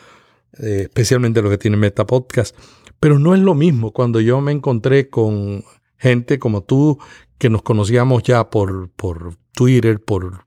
[0.59, 2.57] eh, especialmente los que tienen Meta Podcast,
[3.01, 5.65] pero no es lo mismo cuando yo me encontré con
[5.97, 6.99] gente como tú,
[7.39, 10.47] que nos conocíamos ya por, por Twitter, por,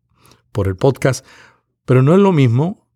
[0.52, 1.26] por el podcast,
[1.86, 2.88] pero no es lo mismo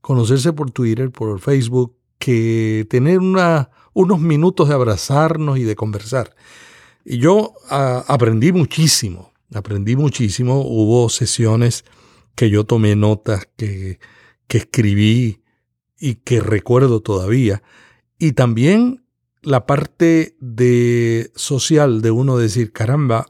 [0.00, 6.34] conocerse por Twitter, por Facebook, que tener unos minutos de abrazarnos y de conversar.
[7.04, 10.60] Y yo a, aprendí muchísimo, aprendí muchísimo.
[10.60, 11.84] Hubo sesiones
[12.34, 13.98] que yo tomé notas, que,
[14.46, 15.42] que escribí
[15.98, 17.62] y que recuerdo todavía.
[18.18, 19.04] Y también
[19.42, 23.26] la parte de social de uno decir, caramba,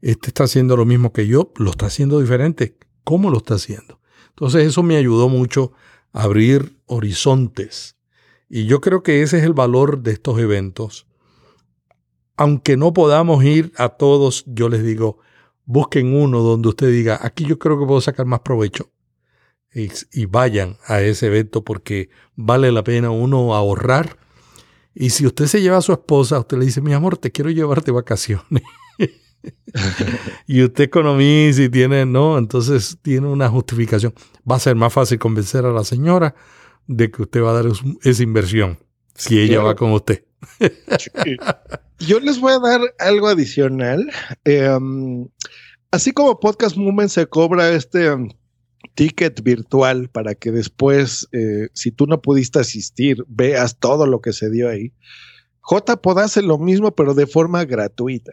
[0.00, 2.76] este está haciendo lo mismo que yo, lo está haciendo diferente.
[3.04, 4.00] ¿Cómo lo está haciendo?
[4.32, 5.72] Entonces eso me ayudó mucho
[6.12, 7.96] a abrir horizontes.
[8.48, 11.06] Y yo creo que ese es el valor de estos eventos.
[12.36, 15.18] Aunque no podamos ir a todos, yo les digo,
[15.64, 18.90] busquen uno donde usted diga, aquí yo creo que puedo sacar más provecho.
[19.74, 24.18] Y, vayan a ese evento porque vale la pena uno ahorrar.
[24.94, 27.50] Y si usted se lleva a su esposa, usted le dice, mi amor, te quiero
[27.50, 28.62] llevarte vacaciones.
[30.46, 34.14] y usted economiza y tiene, no, entonces tiene una justificación.
[34.48, 36.34] Va a ser más fácil convencer a la señora
[36.86, 38.78] de que usted va a dar esa inversión
[39.14, 40.24] si ella va con usted.
[41.98, 44.10] Yo les voy a dar algo adicional.
[44.46, 45.28] Um,
[45.90, 48.28] así como Podcast Movement se cobra este um,
[48.94, 54.32] ticket virtual para que después, eh, si tú no pudiste asistir, veas todo lo que
[54.32, 54.92] se dio ahí.
[55.68, 58.32] JPod hace lo mismo, pero de forma gratuita.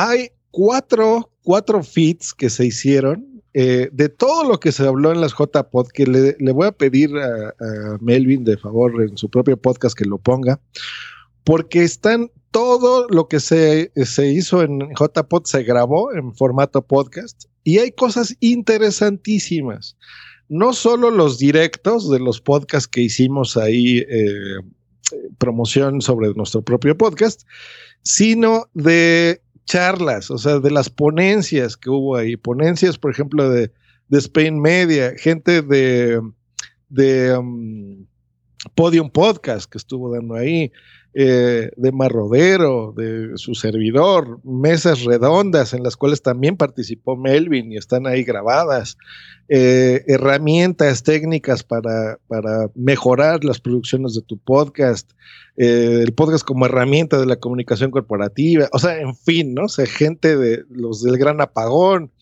[0.00, 5.20] Hay cuatro, cuatro feeds que se hicieron eh, de todo lo que se habló en
[5.20, 9.56] las JPod, que le, voy a pedir a, a, Melvin de favor en su propio
[9.56, 10.60] podcast que lo ponga,
[11.42, 17.46] porque están todo lo que se, se hizo en JPod se grabó en formato podcast
[17.64, 19.96] y hay cosas interesantísimas.
[20.48, 24.60] No solo los directos de los podcasts que hicimos ahí, eh,
[25.38, 27.42] promoción sobre nuestro propio podcast,
[28.02, 33.70] sino de charlas, o sea, de las ponencias que hubo ahí, ponencias, por ejemplo, de,
[34.08, 36.20] de Spain Media, gente de,
[36.88, 38.06] de um,
[38.74, 40.72] Podium Podcast que estuvo dando ahí,
[41.14, 47.76] eh, de Marrodero, de su servidor, mesas redondas en las cuales también participó Melvin y
[47.76, 48.98] están ahí grabadas,
[49.48, 55.10] eh, herramientas técnicas para, para, mejorar las producciones de tu podcast,
[55.56, 59.64] eh, el podcast como herramienta de la comunicación corporativa, o sea, en fin, ¿no?
[59.64, 62.12] O sea, gente de los del gran apagón,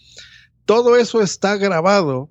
[0.65, 2.31] todo eso está grabado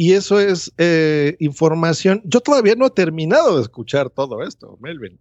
[0.00, 2.22] y eso es eh, información.
[2.24, 5.18] Yo todavía no he terminado de escuchar todo esto, Melvin.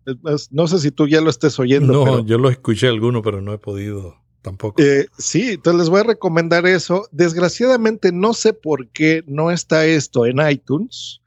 [0.51, 1.93] no sé si tú ya lo estés oyendo.
[1.93, 4.79] No, pero, yo lo escuché alguno, pero no he podido tampoco.
[4.79, 7.07] Eh, sí, entonces les voy a recomendar eso.
[7.11, 11.21] Desgraciadamente no sé por qué no está esto en iTunes,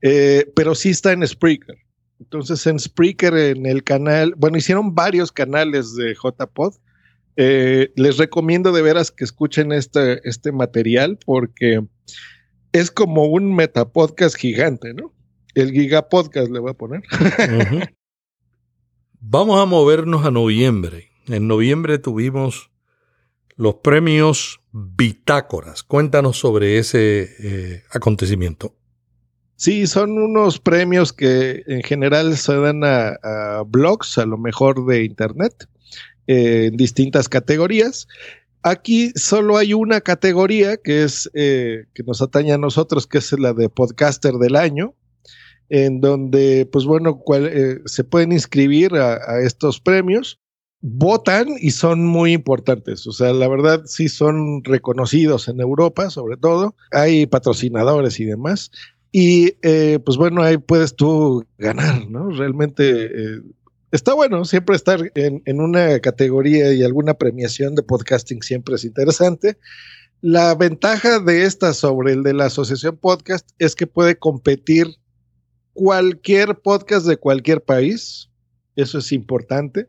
[0.00, 1.78] eh, pero sí está en Spreaker.
[2.20, 6.74] Entonces en Spreaker, en el canal, bueno, hicieron varios canales de JPod.
[7.34, 11.80] Les recomiendo de veras que escuchen este, este material porque
[12.72, 15.12] es como un metapodcast gigante, ¿no?
[15.54, 17.00] El gigapodcast le voy a poner.
[17.00, 17.94] uh -huh.
[19.20, 21.10] Vamos a movernos a noviembre.
[21.28, 22.70] En noviembre tuvimos
[23.56, 25.82] los premios Bitácoras.
[25.82, 28.74] Cuéntanos sobre ese eh, acontecimiento.
[29.56, 34.86] Sí, son unos premios que en general se dan a, a blogs, a lo mejor
[34.86, 35.68] de Internet,
[36.26, 38.08] eh, en distintas categorías.
[38.62, 43.32] Aquí solo hay una categoría que es eh, que nos atañe a nosotros, que es
[43.32, 44.94] la de podcaster del año,
[45.68, 50.38] en donde, pues bueno, cual, eh, se pueden inscribir a, estos premios,
[50.80, 53.06] votan y son muy importantes.
[53.06, 56.76] O sea, la verdad sí son reconocidos en Europa, sobre todo.
[56.90, 58.70] Hay patrocinadores y demás.
[59.12, 62.30] Y eh, pues bueno, ahí puedes tú ganar, ¿no?
[62.30, 63.40] Realmente eh,
[63.92, 68.84] está bueno, siempre estar en, en, una categoría y alguna premiación de podcasting siempre es
[68.84, 69.58] interesante.
[70.22, 74.96] La ventaja de esta sobre el de la Asociación Podcast es que puede competir
[75.72, 78.28] cualquier podcast de cualquier país,
[78.76, 79.88] eso es importante,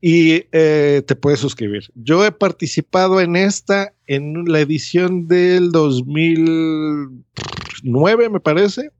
[0.00, 1.90] y eh, te puedes suscribir.
[1.94, 8.90] Yo he participado en esta, en la edición del 2009, me parece.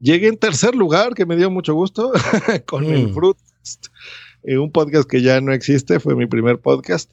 [0.00, 2.12] Llegué en tercer lugar, que me dio mucho gusto,
[2.66, 2.92] con mm.
[2.92, 3.36] el Fruit
[4.44, 7.10] eh, un podcast que ya no existe, fue mi primer podcast.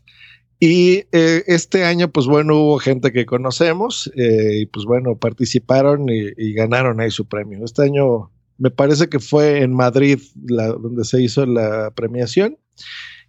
[0.60, 6.08] Y eh, este año, pues bueno, hubo gente que conocemos eh, y pues bueno, participaron
[6.10, 7.64] y, ganaron ahí su premio.
[7.64, 12.58] Este año me parece que fue en Madrid donde se hizo la premiación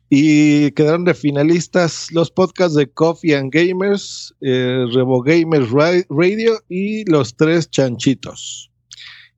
[0.08, 7.08] y quedaron de finalistas los podcasts de Coffee and Gamers, eh, Revo Gamers Radio y
[7.08, 8.69] Los Tres Chanchitos.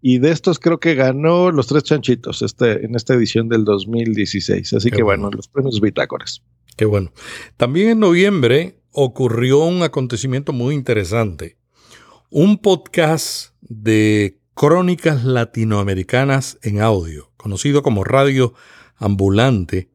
[0.05, 4.73] Y de estos creo que ganó Los Tres Chanchitos este, en esta edición del 2016.
[4.73, 6.43] Así que bueno, los premios bitácoras.
[6.77, 7.13] Qué bueno.
[7.57, 11.57] También en noviembre ocurrió un acontecimiento muy interesante.
[12.31, 18.55] Un podcast de crónicas latinoamericanas en audio, conocido como Radio
[18.97, 19.89] Ambulante,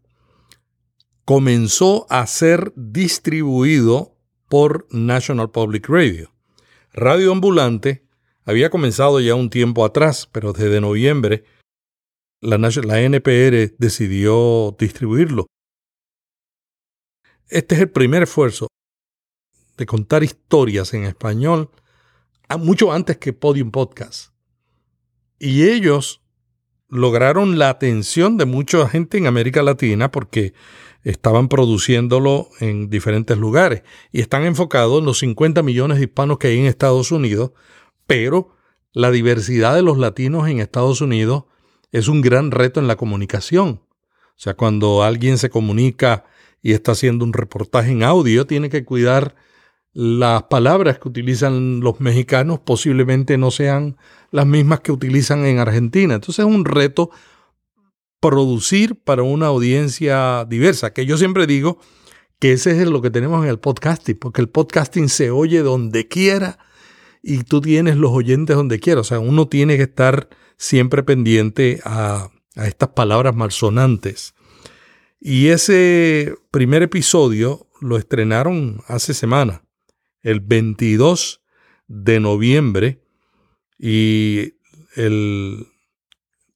[1.26, 4.16] comenzó a ser distribuido
[4.48, 6.32] por National Public Radio.
[6.94, 8.07] Radio Ambulante
[8.48, 11.44] había comenzado ya un tiempo atrás, pero desde noviembre
[12.40, 12.58] la,
[13.02, 15.48] NPR decidió distribuirlo.
[17.50, 18.68] Este es el primer esfuerzo
[19.76, 21.70] de contar historias en español
[22.58, 24.32] mucho antes que Podium Podcast.
[25.38, 26.22] Y ellos
[26.88, 30.54] lograron la atención de mucha gente en América Latina porque
[31.04, 33.84] estaban produciéndolo en diferentes lugares
[34.14, 37.52] y están enfocados en los 50 millones de hispanos que hay en Estados Unidos,
[38.08, 38.56] pero
[38.94, 41.44] la diversidad de los latinos en Estados Unidos
[41.92, 43.82] es un gran reto en la comunicación.
[43.90, 46.26] O sea, cuando alguien se comunica
[46.62, 49.36] y está haciendo un reportaje en audio, tiene que cuidar
[49.94, 53.98] las palabras que utilizan los mexicanos, posiblemente no sean
[54.32, 56.16] las mismas que utilizan en Argentina.
[56.16, 57.10] Entonces es un reto
[58.20, 61.80] producir para una audiencia diversa, que yo siempre digo
[62.40, 66.08] que ese es lo que tenemos en el podcasting, porque el podcasting se oye donde
[66.08, 66.60] quiera
[67.30, 69.02] y tú tienes los oyentes donde quiera.
[69.02, 74.34] O sea, uno tiene que estar siempre pendiente a, a estas palabras malsonantes.
[75.20, 79.62] Y ese primer episodio lo estrenaron hace semana,
[80.22, 81.42] el 22
[81.90, 83.04] de noviembre,
[83.78, 84.54] y
[84.96, 85.68] el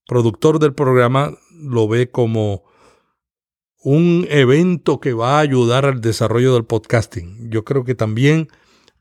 [0.08, 2.64] productor del programa lo ve como
[3.84, 7.52] un evento que va a ayudar al desarrollo del podcasting.
[7.52, 8.48] Yo creo que también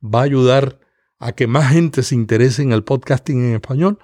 [0.02, 0.80] va a ayudar
[1.20, 3.98] a que más gente se interese en el podcasting en español,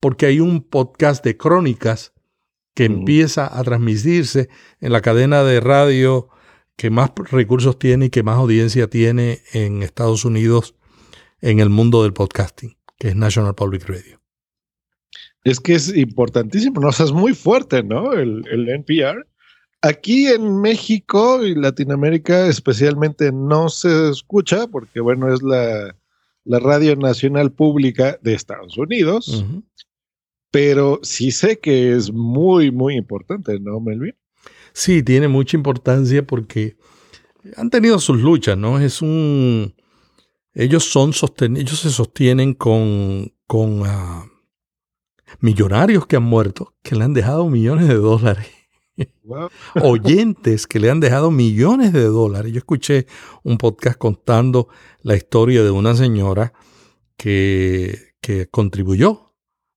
[0.00, 2.12] porque hay un podcast de crónicas
[2.74, 4.48] que empieza a transmitirse
[4.80, 6.28] en la cadena de radio
[6.76, 10.74] que más recursos tiene y que más audiencia tiene en Estados Unidos
[11.42, 14.20] en el mundo del podcasting, que es National Public Radio.
[15.44, 16.88] Es que es importantísimo, ¿no?
[16.88, 18.14] O sea, es muy fuerte, ¿no?
[18.14, 19.26] El, el NPR.
[19.82, 25.94] Aquí en México y Latinoamérica especialmente no se escucha porque, bueno, es la,
[26.58, 29.44] radio nacional pública de Estados Unidos,
[30.50, 34.14] pero sí sé que es muy, muy importante, ¿no, Melvin?
[34.72, 36.76] Sí, tiene mucha importancia porque
[37.56, 38.78] han tenido sus luchas, ¿no?
[38.78, 39.74] Es un...
[40.54, 44.26] Ellos son sosten ellos se sostienen con, con ah,
[45.40, 48.46] millonarios que han muerto, que le han dejado millones de dólares.
[49.82, 52.52] Oyentes que le han dejado millones de dólares.
[52.52, 53.06] Yo escuché
[53.42, 54.68] un podcast contando
[55.02, 56.52] la historia de una señora
[57.16, 59.34] que, que contribuyó,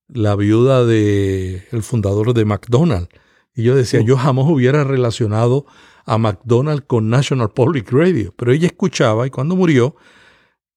[0.08, 3.08] la viuda del el fundador de McDonald's.
[3.54, 5.66] Y yo decía, yo jamás hubiera relacionado
[6.04, 9.96] a McDonald's con National Public Radio, pero ella escuchaba y cuando murió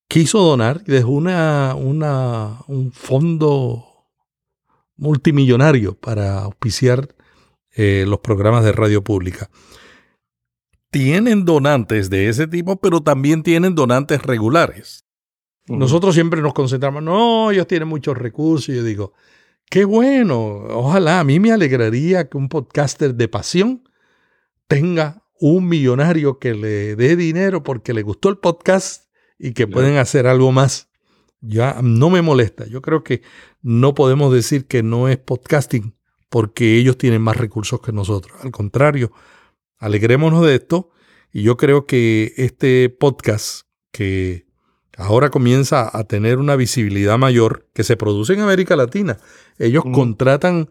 [0.08, 3.86] quiso donar y dejó una, una, un fondo
[4.98, 7.16] multimillonario para auspiciar
[7.82, 9.50] eh, los programas de radio pública.
[10.92, 15.06] Tienen donantes de ese tipo, pero también tienen donantes regulares.
[15.66, 18.68] Nosotros siempre nos concentramos, no, ellos tienen muchos recursos.
[18.68, 19.14] Y yo digo,
[19.70, 20.40] qué bueno,
[20.72, 23.88] ojalá, a mí me alegraría que un podcaster de pasión
[24.68, 29.06] tenga un millonario que le dé dinero porque le gustó el podcast
[29.38, 30.90] y que pueden hacer algo más
[31.40, 32.68] ya no me molesta.
[32.68, 33.22] Yo creo que
[33.62, 35.96] no podemos decir que no es podcasting
[36.30, 38.38] porque ellos tienen más recursos que nosotros.
[38.44, 39.12] Al contrario,
[39.78, 40.92] alegrémonos de esto
[41.32, 44.46] y yo creo que este podcast que
[44.98, 49.18] ahora comienza a tener una visibilidad mayor que se produce en América Latina.
[49.58, 50.70] Ellos contratan,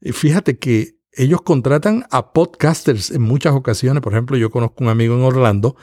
[0.00, 4.02] fíjate que ellos contratan a podcasters en muchas ocasiones.
[4.02, 5.76] Por ejemplo, yo conozco un amigo en Orlando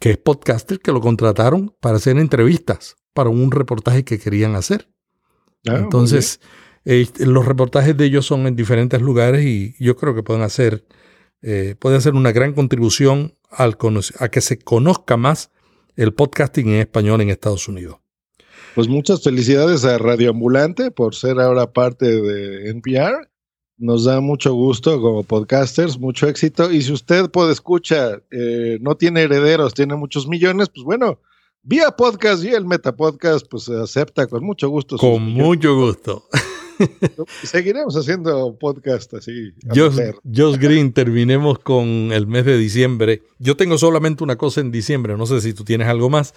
[0.00, 4.88] que es podcaster que lo contrataron para hacer entrevistas para un reportaje que querían hacer.
[5.68, 6.40] Ah, Entonces,
[6.84, 10.84] eh, los reportajes de ellos son en diferentes lugares y yo creo que pueden hacer,
[11.42, 13.76] eh, puede hacer una gran contribución al
[14.18, 15.50] a que se conozca más
[15.96, 17.98] el podcasting en español en Estados Unidos.
[18.74, 23.28] Pues muchas felicidades a Radio Ambulante por ser ahora parte de NPR.
[23.76, 26.72] Nos da mucho gusto como podcasters, mucho éxito.
[26.72, 31.18] Y si usted puede escuchar, eh, no tiene herederos, tiene muchos millones, pues bueno,
[31.62, 34.96] vía podcast y el Metapodcast, pues acepta con mucho gusto.
[34.96, 36.28] Con mucho gusto.
[37.42, 39.52] Seguiremos haciendo podcast así.
[39.74, 43.22] Josh, Green, terminemos con el mes de diciembre.
[43.38, 46.34] Yo tengo solamente una cosa en diciembre, no sé si tú tienes algo más.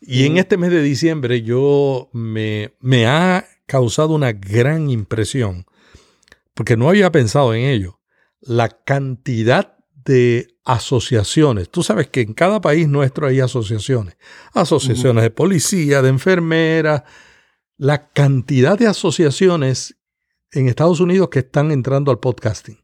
[0.00, 5.64] Y en este mes de diciembre yo me, me ha causado una gran impresión,
[6.54, 8.00] porque no había pensado en ello,
[8.40, 11.70] la cantidad de asociaciones.
[11.70, 14.16] Tú sabes que en cada país nuestro hay asociaciones.
[14.52, 17.02] Asociaciones de policía, de enfermeras,
[17.82, 19.98] la cantidad de asociaciones
[20.52, 22.78] en Estados Unidos que están entrando al podcasting.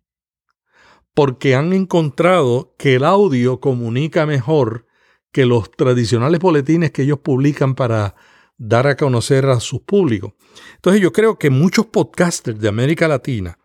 [1.15, 4.89] Porque han encontrado que el audio comunica mejor
[5.31, 8.17] que los tradicionales boletines que ellos publican para
[8.57, 10.33] dar a conocer a sus públicos.
[10.75, 13.57] Entonces yo creo que muchos podcasters de América Latina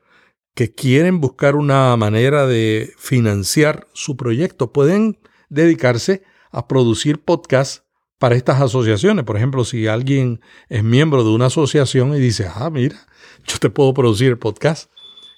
[0.53, 5.17] que quieren buscar una manera de financiar su proyecto pueden
[5.49, 6.21] dedicarse
[6.51, 7.83] a producir podcasts
[8.23, 9.25] para estas asociaciones.
[9.25, 13.05] Por ejemplo, si alguien es miembro de una asociación y dice, ah, mira,
[13.45, 14.89] yo te puedo producir el podcast.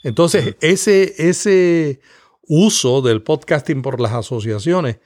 [0.04, 2.00] Entonces, ese, ese
[2.44, 5.00] uso del podcasting por las asociaciones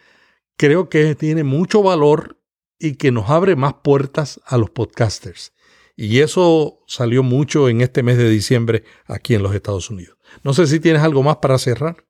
[0.57, 2.37] creo que tiene mucho valor
[2.77, 5.53] y que nos abre más puertas a los podcasters.
[5.95, 10.17] Y eso salió mucho en este mes de diciembre aquí en los Estados Unidos.
[10.43, 12.08] No sé si tienes algo más para cerrar.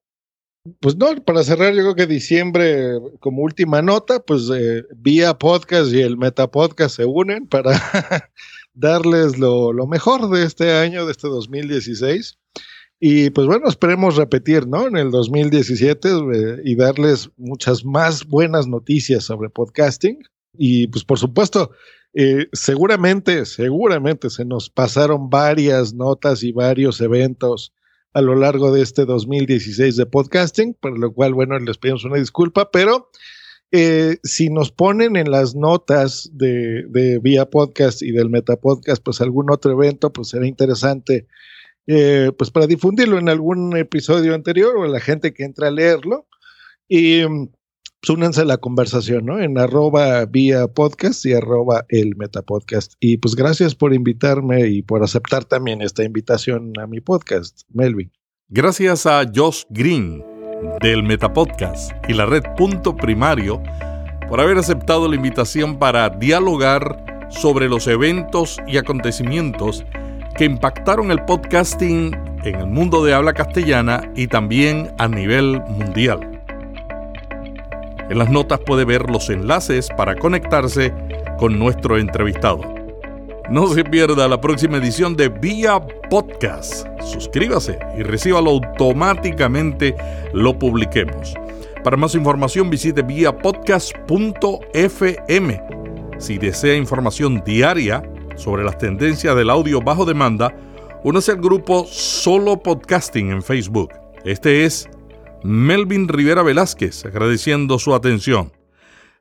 [0.81, 5.93] Pues no, para cerrar, yo creo que diciembre, como última nota, pues eh, vía podcast
[5.93, 7.71] y el Metapodcast se unen para
[8.73, 12.37] darles lo, lo, mejor de este año, de este 2016.
[12.99, 14.87] Y pues bueno, esperemos repetir, ¿no?
[14.87, 20.19] En el 2017 eh, y darles muchas más buenas noticias sobre podcasting.
[20.57, 21.71] Y pues por supuesto,
[22.13, 27.71] eh, seguramente, seguramente se nos pasaron varias notas y varios eventos
[28.13, 32.17] a lo largo de este 2016 de podcasting, por lo cual, bueno, les pedimos una
[32.17, 33.09] disculpa, pero
[33.71, 39.51] eh, si nos ponen en las notas de, Vía Podcast y del Metapodcast, pues algún
[39.51, 41.27] otro evento, pues será interesante
[41.85, 46.27] eh, pues para difundirlo en algún episodio anterior o la gente que entra a leerlo.
[46.87, 47.21] Y
[48.01, 49.39] pues a la conversación, ¿no?
[49.39, 52.93] En arroba vía podcast y arroba el metapodcast.
[52.99, 58.11] Y pues gracias por invitarme y por aceptar también esta invitación a mi podcast, Melvin.
[58.47, 60.23] Gracias a Josh Green
[60.81, 63.61] del Metapodcast y la red Punto Primario
[64.27, 69.83] por haber aceptado la invitación para dialogar sobre los eventos y acontecimientos
[70.37, 76.38] que impactaron el podcasting en el mundo de habla castellana y también a nivel mundial.
[78.09, 80.93] En las notas puede ver los enlaces para conectarse
[81.37, 82.61] con nuestro entrevistado.
[83.49, 85.79] No se pierda la próxima edición de Vía
[86.09, 86.87] Podcast.
[87.03, 89.95] Suscríbase y recíbalo automáticamente
[90.33, 91.35] lo publiquemos.
[91.83, 95.63] Para más información visite viapodcast.fm.
[96.17, 98.03] Si desea información diaria,
[98.35, 100.53] sobre las tendencias del audio bajo demanda,
[101.03, 103.91] únase al grupo Solo Podcasting en Facebook.
[104.23, 104.89] Este es
[105.43, 108.51] Melvin Rivera Velázquez, agradeciendo su atención.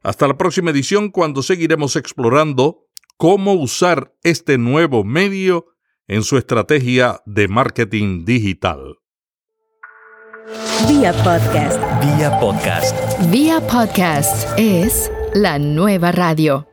[0.02, 5.66] Hasta la próxima edición cuando seguiremos explorando cómo usar este nuevo medio
[6.06, 8.96] en su estrategia de marketing digital.
[10.88, 11.78] Vía podcast.
[12.00, 13.30] Vía podcast.
[13.30, 16.66] Vía podcast es la nueva radio.